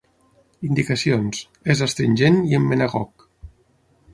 Indicacions: 0.69 1.43
és 1.75 1.83
astringent 1.89 2.41
i 2.53 2.59
emmenagog. 2.61 3.29